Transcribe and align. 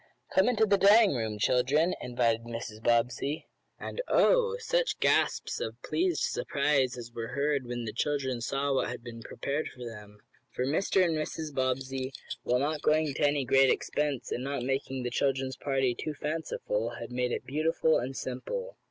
"Come 0.33 0.49
into 0.49 0.65
the 0.65 0.79
dining 0.79 1.15
room, 1.15 1.37
children," 1.37 1.93
invited 2.01 2.41
Mrs. 2.45 2.81
Bobbsey. 2.81 3.45
And 3.79 4.01
Oh! 4.07 4.57
such 4.57 4.99
gasps 4.99 5.59
of 5.59 5.79
pleased 5.83 6.23
surprise 6.23 6.97
as 6.97 7.11
were 7.11 7.27
heard 7.27 7.67
when 7.67 7.85
the 7.85 7.93
children 7.93 8.41
saw 8.41 8.73
what 8.73 8.89
had 8.89 9.03
been 9.03 9.21
prepared 9.21 9.67
for 9.67 9.85
them! 9.85 10.17
For 10.49 10.65
Mr. 10.65 11.05
and 11.05 11.15
Mrs. 11.15 11.53
Bobbsey, 11.53 12.13
while 12.41 12.57
not 12.57 12.81
going 12.81 13.13
to 13.13 13.21
any 13.27 13.45
great 13.45 13.69
expense, 13.69 14.31
and 14.31 14.43
not 14.43 14.63
making 14.63 15.03
the 15.03 15.11
children's 15.11 15.55
party 15.55 15.93
too 15.93 16.15
fanciful, 16.15 16.95
had 16.99 17.11
made 17.11 17.31
it 17.31 17.45
beautiful 17.45 17.99
and 17.99 18.17
simple. 18.17 18.77